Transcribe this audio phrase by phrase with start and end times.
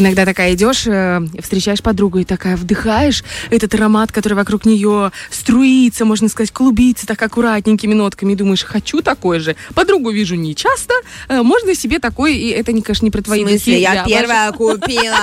[0.00, 6.06] Иногда такая идешь, э, встречаешь подругу и такая вдыхаешь этот аромат, который вокруг нее струится,
[6.06, 9.56] можно сказать, клубится так аккуратненькими нотками, и думаешь, хочу такой же.
[9.74, 10.94] Подругу вижу не часто,
[11.28, 14.04] э, можно себе такой, и это, конечно, не про твои В смысле, духи, я да,
[14.04, 15.16] первая купила.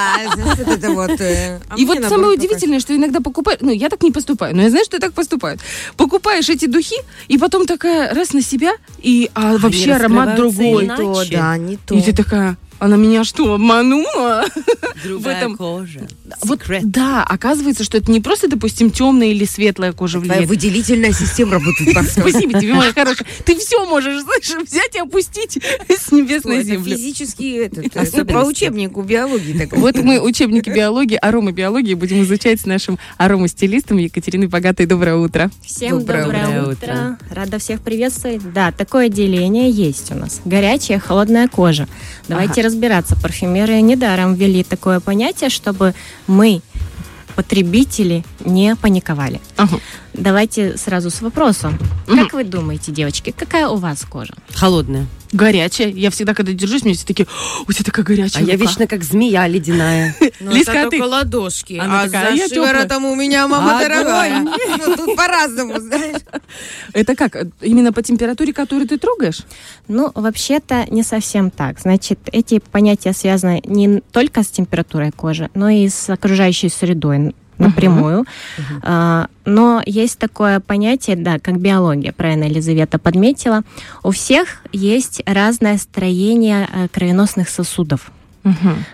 [0.67, 4.11] Это вот, э, а И вот самое удивительное, что иногда покупаешь, ну, я так не
[4.11, 5.59] поступаю, но я знаю, что так поступают.
[5.95, 6.97] Покупаешь эти духи,
[7.27, 10.87] и потом такая раз на себя, и а, вообще аромат другой.
[11.31, 11.95] да, не то.
[11.95, 14.45] И ты такая, она меня что, обманула?
[15.03, 16.07] Другая этом- кожа.
[16.43, 20.49] Вот, да, оказывается, что это не просто, допустим, темная или светлая кожа Твоя влияет.
[20.49, 21.89] выделительная система работает.
[22.11, 23.27] Спасибо тебе, моя хорошая.
[23.45, 25.57] Ты все можешь, слышишь, взять и опустить
[25.89, 26.95] с небес на землю.
[26.95, 28.33] физически, этот, это Особенности.
[28.33, 29.57] по учебнику биологии.
[29.57, 29.79] такой.
[29.79, 34.85] Вот мы учебники биологии, аромабиологии будем изучать с нашим аромастилистом Екатериной Богатой.
[34.85, 35.49] Доброе утро.
[35.65, 36.71] Всем Доброе доброе, утро.
[36.71, 37.17] утро.
[37.31, 38.41] Рада всех приветствовать.
[38.53, 40.41] Да, такое деление есть у нас.
[40.45, 41.87] Горячая, холодная кожа.
[42.27, 43.15] Давайте разбираться.
[43.15, 45.93] Парфюмеры недаром ввели такое понятие, чтобы
[46.27, 46.61] мы,
[47.35, 49.41] потребители, не паниковали.
[49.57, 49.79] Ага.
[50.13, 51.77] Давайте сразу с вопросом.
[52.07, 54.33] Как вы думаете, девочки, какая у вас кожа?
[54.53, 55.05] Холодная.
[55.31, 55.89] Горячая.
[55.89, 58.65] Я всегда, когда держусь, мне все такие, «О, у тебя такая А горячая я рука».
[58.65, 60.15] вечно как змея ледяная.
[60.39, 60.97] Ну, Лизка, это а ты?
[60.97, 61.73] только ладошки.
[61.73, 62.69] Она а такая, за «Я тёплая».
[62.73, 64.45] шиворотом у меня мама дорогая.
[64.77, 66.21] Ну, тут по-разному, знаешь.
[66.93, 67.35] Это как?
[67.61, 69.41] Именно по температуре, которую ты трогаешь?
[69.87, 71.79] Ну, вообще-то не совсем так.
[71.79, 78.25] Значит, эти понятия связаны не только с температурой кожи, но и с окружающей средой напрямую.
[78.83, 83.63] А, но есть такое понятие, да, как биология, правильно Елизавета подметила.
[84.03, 88.11] У всех есть разное строение э, кровеносных сосудов.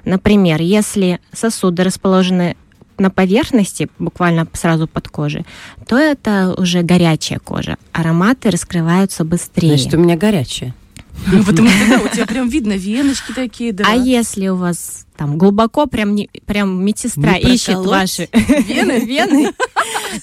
[0.04, 2.56] Например, если сосуды расположены
[2.98, 5.46] на поверхности, буквально сразу под кожей,
[5.88, 7.78] то это уже горячая кожа.
[7.92, 9.70] Ароматы раскрываются быстрее.
[9.70, 10.74] Значит, у меня горячая.
[11.28, 13.86] Ну, потому что, да, у тебя прям видно веночки такие, да.
[13.88, 19.54] А если у вас там глубоко прям, не, прям медсестра Не ищет ваши вены, вены,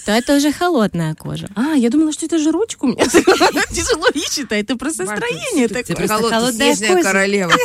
[0.05, 1.49] то это уже холодная кожа.
[1.55, 3.07] А, я думала, что это же ручку у меня
[3.71, 5.97] тяжело ищет, а это просто строение такое.
[6.31, 7.03] холодная кожа.
[7.03, 7.53] королева.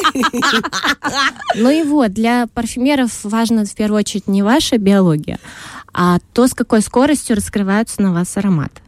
[1.55, 5.39] Ну и вот, для парфюмеров важно в первую очередь не ваша биология,
[5.93, 8.81] а то, с какой скоростью раскрываются на вас ароматы.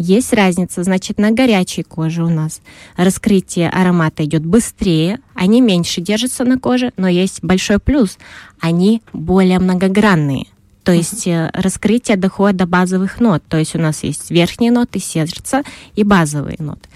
[0.00, 2.60] Есть разница, значит, на горячей коже у нас
[2.96, 8.16] раскрытие аромата идет быстрее, они меньше держатся на коже, но есть большой плюс,
[8.60, 10.46] они более многогранные.
[10.84, 13.42] То есть э, раскрытие доходит до базовых нот.
[13.48, 15.64] То есть у нас есть верхние ноты, сердца
[15.96, 16.88] и базовые ноты.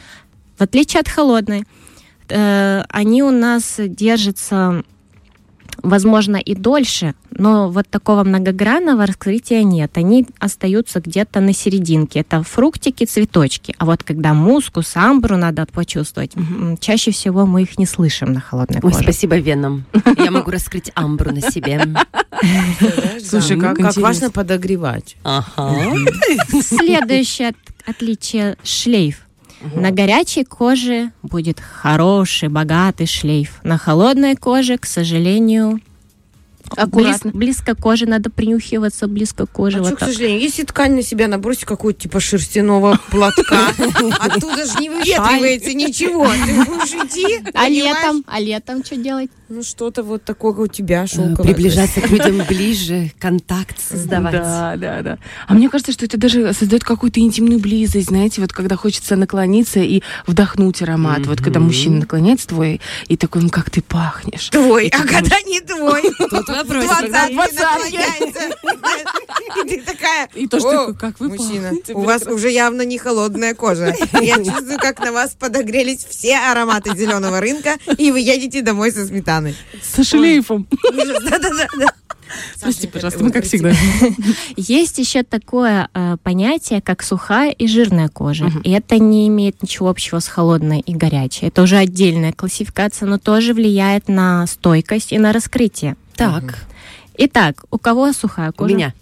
[0.57, 1.65] В отличие от холодной,
[2.29, 4.85] э, они у нас держатся,
[5.83, 9.97] возможно, и дольше, но вот такого многогранного раскрытия нет.
[9.97, 12.21] Они остаются где-то на серединке.
[12.21, 13.75] Это фруктики, цветочки.
[13.79, 16.33] А вот когда мускус, амбру надо почувствовать,
[16.81, 19.03] чаще всего мы их не слышим на холодной Ой, коже.
[19.03, 19.85] спасибо венам.
[20.17, 21.83] Я могу раскрыть амбру на себе.
[23.25, 25.17] Слушай, как ну, важно подогревать.
[25.23, 25.75] Ага.
[26.63, 27.57] Следующее от-
[27.87, 29.27] отличие шлейф.
[29.75, 33.61] На горячей коже будет хороший, богатый шлейф.
[33.63, 35.81] На холодной коже, к сожалению,
[36.71, 37.31] Аккуратно.
[37.31, 39.79] близ- близко к коже надо принюхиваться, близко к коже.
[39.79, 40.09] А вот что, к так.
[40.11, 43.69] сожалению, если ткань на себя набросить какую-то типа шерстяного платка,
[44.21, 46.27] оттуда же не выветривается ничего.
[46.27, 48.25] Ты будешь идти, А летом?
[48.27, 49.31] А летом что делать?
[49.49, 51.37] Ну, что-то вот такое у тебя Э, шелковое.
[51.53, 54.33] Приближаться к людям ближе, контакт создавать.
[54.33, 55.19] Да, да, да.
[55.47, 59.81] А мне кажется, что это даже создает какую-то интимную близость, знаете, вот когда хочется наклониться
[59.81, 61.27] и вдохнуть аромат.
[61.27, 64.49] Вот когда мужчина наклоняется твой, и такой, ну как ты пахнешь.
[64.49, 66.03] Твой, а когда не твой?
[66.19, 67.97] Тут Двадцатки двадцатки.
[67.97, 68.41] наклоняется.
[69.65, 72.83] И ты такая, И тоже «О, такой, как вы Мужчина, пахнете, у вас уже явно
[72.83, 73.95] не холодная кожа.
[74.21, 79.07] Я чувствую, как на вас подогрелись все ароматы зеленого рынка, и вы едете домой со
[79.07, 79.57] сметаной.
[79.83, 80.67] Со шлейфом.
[80.93, 81.93] Да-да-да.
[82.61, 83.73] Прости, пожалуйста, мы как всегда.
[84.57, 88.51] Есть еще такое э, понятие, как сухая и жирная кожа.
[88.65, 91.47] И это не имеет ничего общего с холодной и горячей.
[91.47, 95.97] Это уже отдельная классификация, но тоже влияет на стойкость и на раскрытие.
[96.17, 96.67] Так,
[97.19, 98.75] Итак, у кого сухая у кожа?
[98.75, 98.95] меня.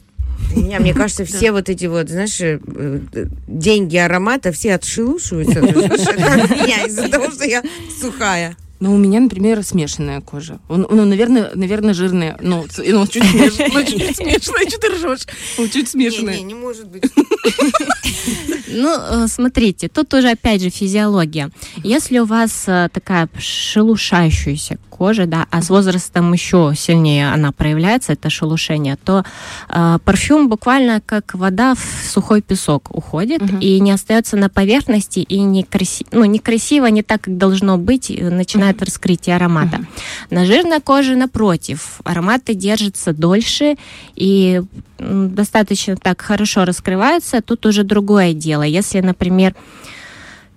[0.55, 5.61] У меня, мне кажется, все вот эти вот, знаешь, э, э, деньги аромата, все отшелушиваются
[5.65, 5.71] от
[6.51, 7.63] меня из-за того, что я
[8.01, 8.57] сухая.
[8.81, 10.59] Ну, у меня, например, смешанная кожа.
[10.69, 12.39] Он- Ну, наверное, наверное, жирная.
[12.41, 13.71] Ну, ц- ну, чуть смешанная.
[13.75, 14.69] Ну, чуть смешанная.
[14.69, 15.27] Что ты ржешь?
[15.59, 16.41] Ну, чуть Не, не, смешанная.
[16.41, 17.05] не может быть.
[18.73, 21.51] Ну, э, смотрите, тут уже опять же физиология.
[21.83, 28.13] Если у вас э, такая шелушающаяся кожи, да, а с возрастом еще сильнее она проявляется,
[28.13, 29.25] это шелушение, то
[29.69, 33.59] э, парфюм буквально как вода в сухой песок уходит Мгм.
[33.59, 36.07] и не остается на поверхности и не, краси...
[36.13, 39.79] ну, некрасиво, не так, как должно быть, начинает раскрытие аромата.
[39.79, 39.89] Мгм.
[40.31, 43.77] На жирной коже, напротив, ароматы держатся дольше
[44.15, 44.63] и
[44.99, 47.30] достаточно так хорошо раскрываются.
[47.41, 48.63] Тут уже другое дело.
[48.63, 49.55] Если, например,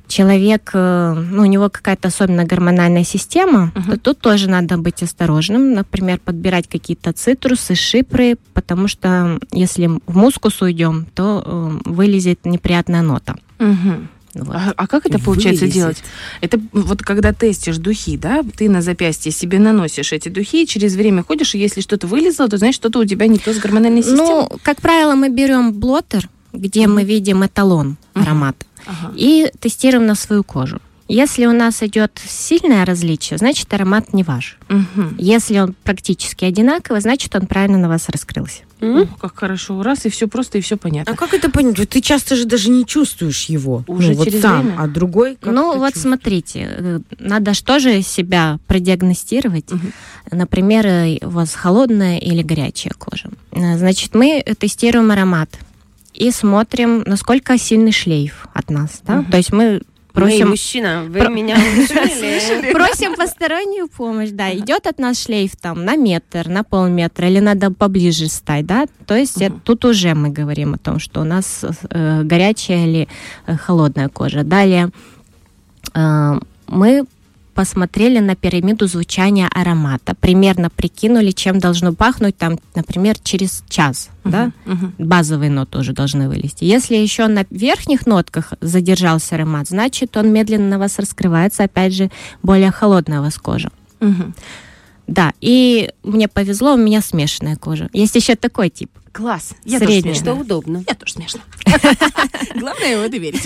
[0.08, 3.92] человек, э, ну, у него какая-то особенно гормональная система, Мгм.
[3.92, 5.74] то тут тоже надо быть осторожным.
[5.74, 13.02] Например, подбирать какие-то цитрусы, шипры, потому что если в мускус уйдем, то э, вылезет неприятная
[13.02, 13.36] нота.
[13.60, 14.10] Мгм.
[14.36, 14.56] Вот.
[14.56, 15.76] А, а как это получается Вылезет.
[15.80, 16.04] делать?
[16.42, 20.96] Это вот когда тестишь духи, да, ты на запястье себе наносишь эти духи, и через
[20.96, 24.02] время ходишь, и если что-то вылезло, то значит что-то у тебя не то с гормональной
[24.02, 24.48] системой.
[24.50, 29.14] Ну, как правило, мы берем блотер, где мы видим эталон аромата, Ага.
[29.16, 30.80] и тестируем на свою кожу.
[31.10, 34.58] Если у нас идет сильное различие, значит аромат не ваш.
[34.70, 35.16] Мгм.
[35.20, 38.62] Если он практически одинаковый, значит он правильно на вас раскрылся.
[38.82, 39.82] О, как хорошо.
[39.84, 41.14] Раз, и все просто, и все понятно.
[41.14, 41.78] А как это понять?
[41.78, 43.84] Вот Ты часто же даже не чувствуешь его.
[43.88, 44.76] Уже ну, вот через сам, время?
[44.80, 46.02] а другой как ну вот чувствуешь?
[46.04, 49.72] смотрите, э, надо что же себя продиагностировать.
[49.72, 49.92] Мгм.
[50.32, 53.30] Например, э, у вас холодная или горячая кожа.
[53.52, 55.50] Э, Значит, мы тестируем аромат
[56.14, 59.02] и смотрим, насколько сильный шлейф от нас.
[59.06, 59.22] Да?
[59.22, 59.32] Мгм.
[59.32, 59.82] То есть мы
[60.14, 61.56] просим мужчина, вы Про- меня?
[62.74, 64.54] Просим постороннюю помощь, да.
[64.54, 68.86] Идет от нас шлейф там на метр, на полметра, или надо поближе стать, да.
[69.08, 73.08] То есть тут уже мы говорим о том, что у нас э, горячая или
[73.48, 74.44] э, холодная кожа.
[74.44, 74.90] Далее
[75.94, 77.06] э, мы
[77.54, 84.52] посмотрели на пирамиду звучания аромата, примерно прикинули, чем должно пахнуть там, например, через час, да,
[84.66, 84.94] Мгм.
[84.98, 86.64] базовые ноты уже должны вылезти.
[86.66, 92.10] Если еще на верхних нотках задержался аромат, значит, он медленно на вас раскрывается, опять же,
[92.42, 93.70] более холодная у вас кожа.
[94.00, 94.34] Мгм.
[95.14, 97.88] Да, и мне повезло, у меня смешанная кожа.
[97.94, 98.90] Есть еще такой тип.
[99.12, 99.52] Класс.
[99.64, 100.02] Я Средняя.
[100.02, 100.42] тоже Что смешная.
[100.42, 100.84] удобно.
[100.88, 101.42] Я тоже смешно.
[102.56, 103.44] Главное его доверить.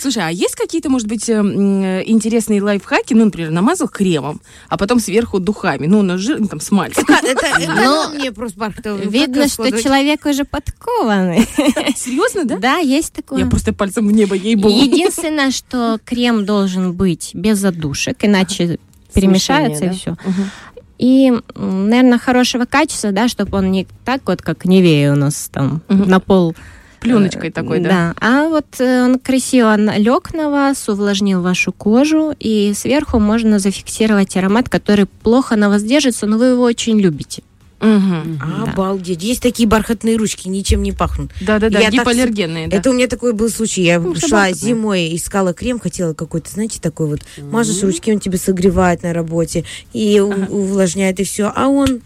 [0.00, 3.14] Слушай, а есть какие-то, может быть, эм, э, интересные лайфхаки?
[3.14, 5.86] Ну, например, намазал кремом, а потом сверху духами.
[5.86, 8.96] Ну, на жир, ну, там, это Ну, мне просто Бархатова.
[8.96, 11.42] Видно, что человек уже подкованный.
[11.96, 12.56] Серьезно, да?
[12.56, 13.44] Да, есть такое.
[13.44, 14.74] Я просто пальцем в небо, ей-богу.
[14.74, 18.80] Единственное, что крем должен быть без задушек, иначе
[19.14, 19.94] перемешается и да?
[19.94, 20.10] все.
[20.24, 20.50] Мгм.
[20.98, 25.80] И, наверное, хорошего качества, да, чтобы он не так вот, как Невея у нас там
[25.88, 26.08] Мгм.
[26.08, 26.54] на пол.
[27.00, 27.88] Пленочкой э, такой, да?
[27.88, 28.14] Да.
[28.20, 34.36] А вот э, он красиво лег на вас, увлажнил вашу кожу, и сверху можно зафиксировать
[34.36, 37.42] аромат, который плохо на вас держится, но вы его очень любите.
[37.80, 38.62] Да.
[38.72, 39.22] Обалдеть.
[39.22, 41.30] Есть такие бархатные ручки, ничем не пахнут.
[41.40, 42.76] Да-да-да, Я так гипоаллергенные, да.
[42.76, 43.82] Это у меня такой был случай.
[43.82, 44.54] Я Ну, шла бархатные.
[44.54, 47.20] зимой, искала крем, хотела какой-то, знаете, такой вот.
[47.38, 51.52] Мажешь ручки, он тебе согревает на работе и у- увлажняет, и все.
[51.54, 52.00] А он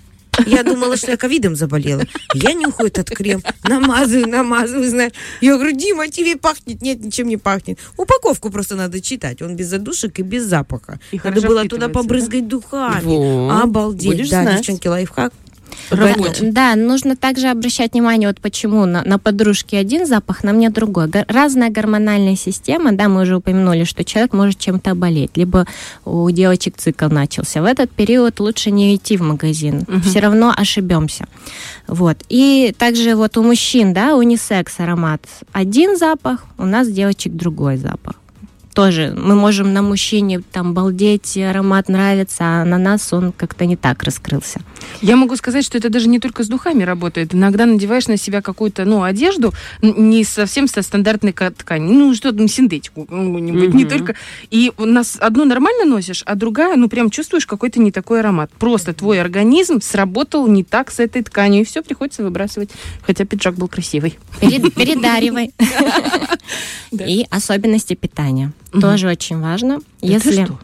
[0.46, 2.04] я думала, что я ковидом заболела.
[2.34, 5.12] Я нюхаю этот крем, намазываю, намазываю, знаешь.
[5.42, 6.80] Я говорю, Дима, тебе пахнет?
[6.80, 7.78] Нет, ничем не пахнет.
[7.98, 9.42] Упаковку просто надо читать.
[9.42, 10.98] Он без задушек и без запаха.
[11.10, 13.02] И надо было туда побрызгать духами.
[13.04, 13.62] Вот.
[13.62, 14.06] Обалдеть.
[14.10, 14.58] Будешь да, знать.
[14.60, 15.34] девчонки, лайфхак.
[15.90, 16.50] Рабочий.
[16.50, 21.08] Да, нужно также обращать внимание, вот почему на, на подружке один запах, на мне другой.
[21.08, 25.66] Го- Разная гормональная система, да, мы уже упомянули, что человек может чем-то болеть, либо
[26.04, 27.62] у девочек цикл начался.
[27.62, 30.02] В этот период лучше не идти в магазин, Мгм.
[30.02, 31.26] все равно ошибемся.
[31.86, 32.16] Вот.
[32.28, 35.22] И также вот у мужчин, да, унисекс аромат
[35.52, 38.14] один запах, у нас девочек другой запах.
[38.74, 43.76] Тоже мы можем на мужчине там балдеть, аромат нравится, а на нас он как-то не
[43.76, 44.60] так раскрылся.
[45.00, 47.34] Я могу сказать, что это даже не только с духами работает.
[47.34, 52.38] Иногда надеваешь на себя какую-то, ну, одежду не совсем со стандартной ка- ткани, ну, что-то,
[52.38, 53.88] ну, синтетику какую-нибудь, не Мгм.
[53.90, 54.14] только.
[54.50, 58.50] И у нас одну нормально носишь, а другая, ну, прям чувствуешь какой-то не такой аромат.
[58.58, 62.70] Просто твой организм сработал не так с этой тканью, и все приходится выбрасывать.
[63.06, 64.18] Хотя пиджак был красивый.
[64.40, 65.52] Перед- передаривай.
[66.90, 67.06] Да.
[67.06, 68.52] И особенности питания.
[68.78, 69.78] Тоже очень важно.
[70.02, 70.58] Это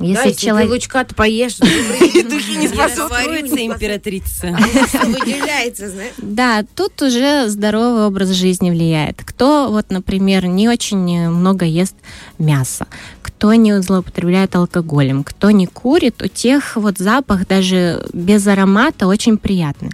[0.00, 0.14] Если?
[0.14, 0.70] Да, если если ты человек...
[0.70, 4.46] лучка-то поешь, духи не расстроится императрица.
[5.04, 6.14] Выделяется, знаешь.
[6.18, 9.22] Да, тут уже здоровый образ жизни влияет.
[9.24, 11.94] Кто, вот, например, не очень много ест
[12.38, 12.86] мяса,
[13.22, 19.38] кто не злоупотребляет алкоголем, кто не курит, у тех вот запах даже без аромата очень
[19.38, 19.90] приятный.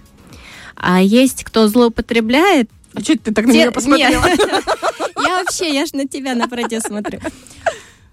[0.75, 4.25] А есть кто злоупотребляет, А что ты так на меня посмотрела?
[4.25, 4.39] Нет.
[5.25, 7.19] Я вообще, я ж на тебя на протест смотрю.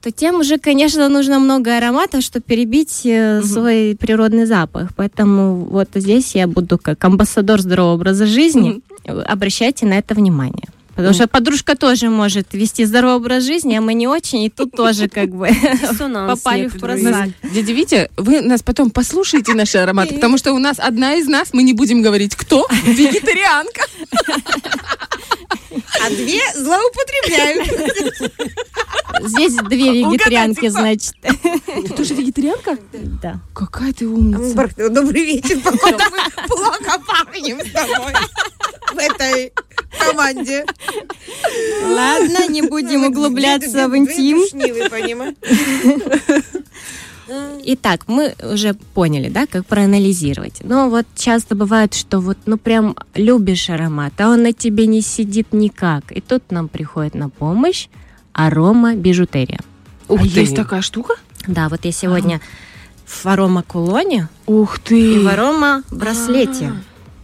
[0.05, 3.49] То тем уже, конечно, нужно много ароматов, чтобы перебить э, Мгм.
[3.49, 4.91] свой природный запах.
[4.95, 8.83] Поэтому вот здесь я буду как амбассадор здорового образа жизни.
[9.07, 10.69] Обращайте на это внимание.
[10.95, 14.73] Потому что подружка тоже может вести здоровый образ жизни, а мы не очень, и тут
[14.73, 15.49] тоже как бы
[15.99, 17.31] попали в просак.
[17.43, 21.49] Дядя Витя, вы нас потом послушаете наши ароматы, потому что у нас одна из нас,
[21.55, 23.87] мы не будем говорить, кто, вегетарианка.
[26.05, 28.33] А две злоупотребляют.
[29.23, 31.15] Здесь две вегетарианки, значит.
[31.23, 32.79] Ты тоже вегетарианка?
[33.23, 33.41] Да.
[33.55, 34.69] Какая ты умница.
[34.91, 35.61] Добрый вечер.
[35.61, 38.13] Походу, мы плохо пахнем с тобой
[38.93, 39.53] в этой
[39.99, 40.65] команде.
[41.85, 44.41] Ладно, не будем углубляться в интим.
[47.67, 50.61] Итак, мы уже поняли, да, как проанализировать.
[50.63, 55.01] Но вот часто бывает, что вот, ну, прям любишь аромат, а он на тебе не
[55.01, 56.13] сидит никак.
[56.13, 57.89] И тут нам приходит на помощь
[58.35, 59.61] арома бижутерия.
[60.09, 60.41] Ух ты.
[60.41, 61.15] есть такая штука?
[61.47, 62.41] Да, вот я сегодня
[63.07, 65.21] в арома кулоне Ух и ты.
[65.21, 66.73] в арома браслете.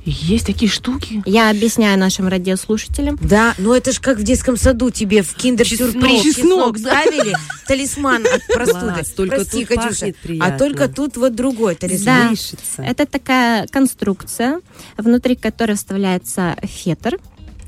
[0.02, 1.22] Есть такие штуки.
[1.26, 3.18] Я объясняю нашим радиослушателям.
[3.20, 6.24] Да, но это же как в детском саду тебе в киндер-сюрприз Чеснок.
[6.24, 7.36] чеснок Чеснок, ставили,
[7.66, 9.02] талисман от простуды.
[9.14, 12.34] Только Прости, тут Катюша, а только тут вот другой талисман.
[12.78, 12.84] Да.
[12.84, 14.60] Это такая конструкция,
[14.96, 17.18] внутри которой вставляется фетр.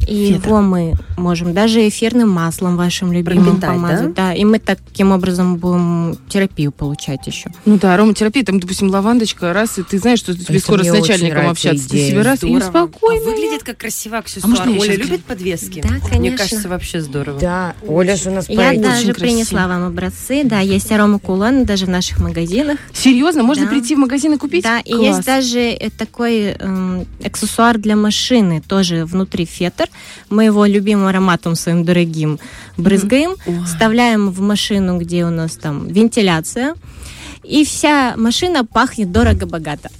[0.08, 0.48] И Фетр.
[0.48, 4.14] его мы можем даже эфирным маслом вашим любимым Пропитать, помазать.
[4.14, 4.34] Да?
[4.34, 7.50] и мы таким образом будем терапию получать еще.
[7.64, 10.88] Ну да, ароматерапия, там, допустим, лавандочка, раз, и ты знаешь, что тебе Это скоро с
[10.88, 11.88] мне начальником общаться.
[11.88, 12.60] Ты идея, себе раз и Здорово.
[12.68, 13.22] спокойно.
[13.22, 14.50] А выглядит как красивый аксессуар.
[14.50, 15.80] можно я Оля щас любит подвески?
[15.82, 16.38] Да, Мне конечно.
[16.38, 17.38] кажется, вообще здорово.
[17.40, 19.12] Да, Оля же у нас Я даже красиво.
[19.14, 20.42] принесла вам образцы.
[20.44, 22.78] Да, есть арома кулон даже в наших магазинах.
[22.92, 23.70] Серьезно, можно Да.
[23.70, 24.64] прийти в магазин и купить?
[24.64, 25.02] Да, и Класс.
[25.16, 29.86] есть даже э, такой эм, аксессуар для машины, тоже внутри фетр.
[30.30, 32.38] Мы его любимым ароматом своим дорогим
[32.76, 36.74] брызгаем, вставляем в машину, где у нас там вентиляция.
[37.42, 39.90] И вся машина пахнет дорого-богато.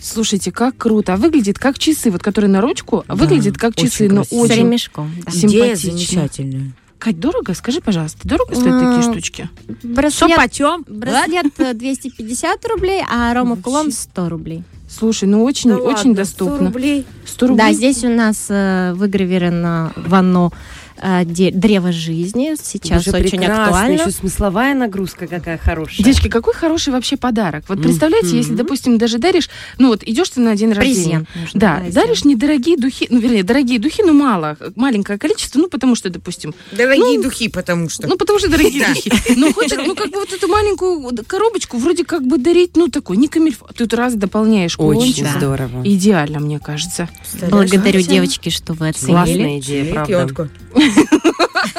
[0.00, 1.14] Слушайте, как круто.
[1.14, 4.40] А выглядит как часы, вот которые на ручку, а выглядит как очень часы, но красиво.
[4.40, 5.12] С очень ремешком.
[5.24, 5.32] да.
[5.32, 5.90] Идея симпатично.
[5.90, 6.72] замечательная.
[6.98, 7.52] Кать, дорого?
[7.54, 9.50] Скажи, пожалуйста, дорого стоят такие штучки?
[9.82, 10.84] Браслет, почем?
[10.88, 14.64] браслет э, 250 рублей, а арома кулон 100 рублей.
[14.88, 16.66] Слушай, ну очень, Да очень ладно, 100 доступно.
[16.66, 17.04] рублей.
[17.26, 17.66] 100 рублей?
[17.66, 20.52] Да, здесь у нас э, выгравировано вано
[21.02, 22.54] э, де- древо жизни.
[22.60, 23.64] Сейчас Боже, очень прекрасно.
[23.64, 24.00] актуально.
[24.00, 26.04] Еще смысловая нагрузка какая хорошая.
[26.04, 27.64] Девочки, какой хороший вообще подарок.
[27.68, 28.36] Вот представляете, Мгм.
[28.36, 29.48] если, допустим, даже даришь,
[29.78, 31.24] ну вот идешь ты на день рождения.
[31.26, 31.94] Презент нужно Да, сделать.
[31.94, 36.54] даришь недорогие духи, ну, вернее, дорогие духи, но мало, маленькое количество, ну, потому что, допустим,
[36.72, 38.06] Дорогие Ну, духи, потому что.
[38.08, 39.10] ну, потому что дорогие духи.
[39.36, 43.16] Ну, хочешь, ну, как бы вот эту маленькую коробочку вроде как бы дарить, ну, такой,
[43.16, 43.66] не камильфо.
[43.76, 45.82] Тут раз дополняешь Очень здорово.
[45.84, 47.08] Идеально, мне кажется.
[47.50, 49.12] Благодарю, девочки, что вы оценили.
[49.16, 50.48] Классная идея, правда.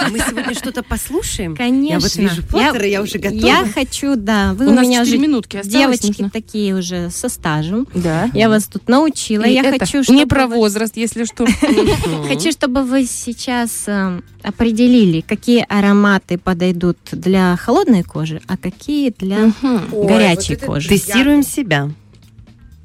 [0.08, 1.56] А мы сегодня что-то послушаем?
[1.56, 1.94] Конечно.
[1.94, 3.46] Я вот вижу Поттера, я уже готова.
[3.46, 4.54] Я хочу, да.
[4.54, 6.00] Вы У у, нас меня 4 уже минутки осталось.
[6.00, 6.30] девочки нужно.
[6.30, 7.88] такие уже со стажем.
[7.94, 8.30] Да.
[8.34, 9.44] Я вас тут научила.
[9.44, 11.46] И я это хочу, чтобы Не про возраст, если что.
[12.28, 19.52] Хочу, чтобы вы сейчас э, определили, какие ароматы подойдут для холодной кожи, а какие для
[19.92, 20.90] горячей кожи.
[20.90, 21.90] Тестируем себя.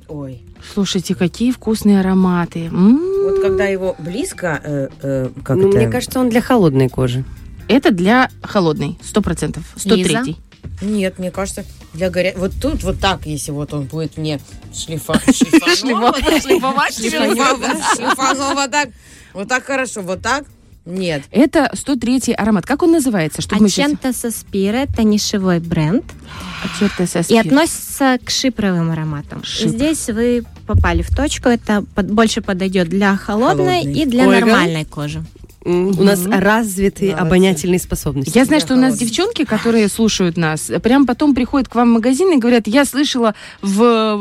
[0.09, 0.43] Ой.
[0.75, 2.71] Слушайте, какие вкусные ароматы.
[3.25, 5.77] Вот когда его близко, э, э, как Ну, это?
[5.79, 7.25] мне кажется, он для холодной кожи.
[7.69, 9.65] Это для холодной, сто процентов.
[9.77, 10.37] 103
[10.83, 11.65] Нет, мне кажется,
[11.95, 12.35] для горя...
[12.37, 14.41] Вот тут вот так, если вот он будет мне
[14.75, 15.15] шлифа...
[15.33, 16.95] шлифанова, Шлифовать
[17.97, 18.89] шлифанова, так.
[19.33, 20.45] Вот так хорошо, вот так.
[20.85, 21.23] Нет.
[21.31, 22.67] Это 103 аромат.
[22.67, 23.41] Как он называется?
[23.41, 23.87] Чтобы мы сейчас...
[23.87, 26.05] Ачента Саспира– это нишевой бренд
[26.65, 27.47] Ачерта и Саспир.
[27.47, 29.45] относится к шипровым ароматам.
[29.45, 29.69] Шипр.
[29.69, 31.49] Здесь вы попали в точку.
[31.49, 34.03] Это под- больше подойдет для холодной Холодной.
[34.03, 34.47] и для Ольга?
[34.47, 35.23] нормальной кожи.
[35.65, 37.27] М, У нас развитые Молодцы.
[37.29, 38.37] обонятельные способности.
[38.37, 41.93] Я знаю, что у нас девчонки, которые слушают нас, прям потом приходят к вам в
[41.95, 44.17] магазин и говорят, я слышала в,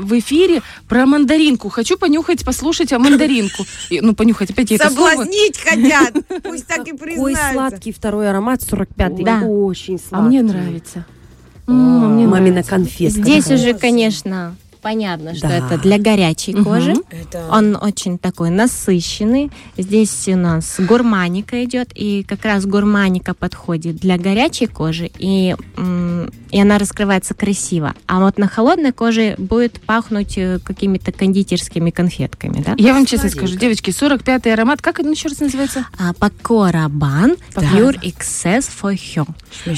[0.00, 3.64] в эфире про мандаринку, хочу понюхать, послушать о мандаринку.
[3.90, 5.10] И, ну, понюхать, опять я это слово.
[5.10, 6.14] Соблазнить хотят.
[6.42, 7.52] Пусть так и Какой признаются.
[7.52, 9.22] сладкий второй аромат, 45-й.
[9.22, 9.40] Да.
[9.42, 10.16] Очень сладкий.
[10.16, 11.04] А мне нравится.
[11.68, 13.20] А Мамина конфетка.
[13.20, 15.56] Здесь уже, конечно, понятно, что Да.
[15.58, 16.64] это для горячей Мгм.
[16.64, 16.94] кожи.
[17.10, 17.48] Это...
[17.50, 19.50] Он очень такой насыщенный.
[19.78, 26.30] Здесь у нас гурманика идет, и как раз гурманика подходит для горячей кожи, и, м,
[26.52, 27.94] и она раскрывается красиво.
[28.06, 32.74] А вот на холодной коже будет пахнуть э, какими-то кондитерскими конфетками, да?
[32.76, 33.46] Я вам честно Сладенько.
[33.46, 35.86] скажу, девочки, 45-й аромат, как он еще раз называется?
[35.98, 37.62] А Rabanne Да.
[37.62, 39.26] Pure XS for You.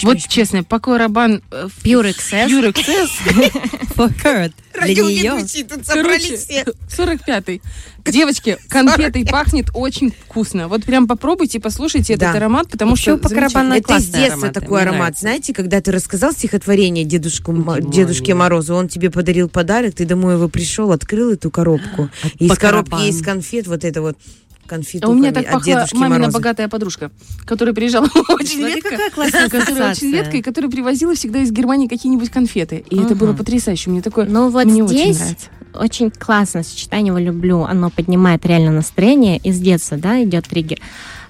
[0.02, 2.49] Вот честно, Пако Рабан э, Pure XS.
[2.49, 3.11] Pure XS,
[3.95, 4.52] For her.
[4.83, 5.47] Для нее.
[5.69, 6.64] Тут собрались Короче, все.
[6.90, 7.62] 45-й.
[8.04, 10.68] Девочки, конфетой пахнет очень вкусно.
[10.68, 13.75] Вот прям попробуйте, послушайте этот аромат, потому что Вообще, Пако замечательно.
[13.75, 14.99] Это из детства аромат, такой аромат.
[15.00, 15.20] нравится.
[15.23, 17.54] Знаете, когда ты рассказал стихотворение дедушку.
[17.80, 22.11] Дедушке Морозу, он тебе подарил подарок, ты домой его пришел, открыл эту коробку.
[22.38, 24.18] И из коробки есть конфет, вот это вот
[24.66, 26.38] конфеты А у меня так пахла мамина Мороза.
[26.38, 27.11] богатая подружка,
[27.44, 28.90] которая приезжала очень Смотри, редко.
[28.90, 32.84] какая классная Которая очень редко, и которая привозила всегда из Германии какие-нибудь конфеты.
[32.90, 33.18] И это Мгм.
[33.18, 33.90] было потрясающе.
[33.90, 35.46] Мне такое Ну вот мне очень здесь нравится.
[35.76, 37.62] Очень классное сочетание, его люблю.
[37.62, 39.38] Оно поднимает реально настроение.
[39.38, 40.78] Из детства, да, идет триггер.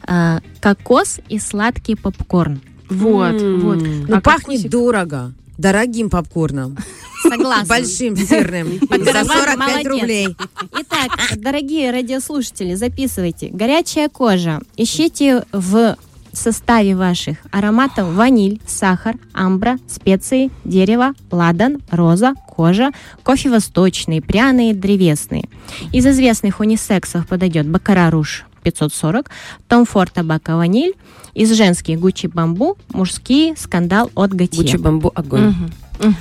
[0.07, 2.61] А, кокос и сладкий попкорн.
[2.91, 3.61] Вот, М.
[3.61, 3.77] вот.
[3.83, 4.71] Ну, А пахнет кокосик?
[4.71, 5.33] дорого.
[5.57, 6.77] Дорогим попкорном.
[7.23, 7.67] Согласна.
[7.67, 8.79] Большим, сырным.
[8.81, 9.87] За Караван 45 молодец.
[9.87, 10.37] рублей.
[10.81, 13.49] Итак, дорогие радиослушатели, записывайте.
[13.49, 14.61] Горячая кожа.
[14.77, 15.97] Ищите в
[16.39, 22.91] составе ваших ароматов ваниль, сахар, амбра, специи, дерево, ладан, роза, кожа,
[23.23, 25.49] кофе восточный, пряные, древесные.
[25.93, 29.31] Из известных унисексов подойдет Бакара Руж 540,
[29.69, 30.95] Том Форд табака ваниль,
[31.35, 34.79] из женских Гуччи Бамбу, мужские Скандал от Гуччи Готье.
[34.79, 35.55] бамбу огонь.
[36.01, 36.17] Мгм.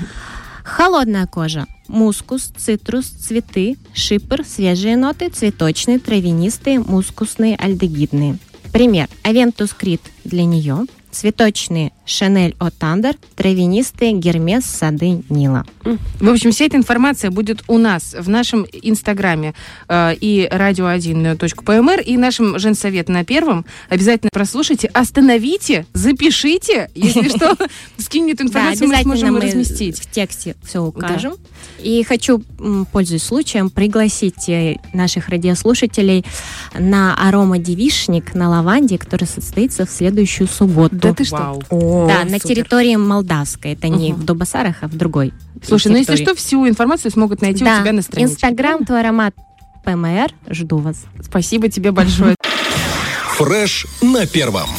[0.63, 1.67] Холодная кожа.
[1.87, 8.37] Мускус, цитрус, цветы, шипр, свежие ноты, цветочные, травянистые, мускусные, альдегидные.
[8.73, 9.07] Пример.
[9.21, 10.87] Aventus Creed для нее.
[11.11, 15.65] Цветочные Chanel Eau Tendre, травянистые Гермес Сады Нила.
[16.19, 19.53] В общем, вся эта информация будет у нас в нашем инстаграме
[19.87, 23.65] э, и радио1.пмр, и нашем женсовет на первом.
[23.89, 27.55] Обязательно прослушайте, остановите, запишите, если что,
[27.97, 29.99] скинь эту информацию, мы сможем мы разместить.
[29.99, 31.35] в тексте все укажем.
[31.79, 32.43] И хочу,
[32.91, 36.25] пользуясь случаем, пригласить э, наших радиослушателей
[36.77, 40.95] на аромадевишник на лаванде, который состоится в следующую субботу.
[40.95, 41.59] Да ты что?
[41.93, 42.47] О, Да, на супер.
[42.55, 43.73] территории Молдавской.
[43.73, 44.21] Это не Мгм.
[44.21, 45.33] в Дубасарах, а в другой.
[45.65, 47.77] Слушай, ну если что, всю информацию смогут найти да.
[47.77, 48.33] у тебя на страничке.
[48.33, 49.33] Инстаграм, твой аромат
[49.85, 50.31] ПМР.
[50.49, 50.97] Жду вас.
[51.23, 52.35] Спасибо тебе большое.
[53.37, 54.69] Фреш на первом.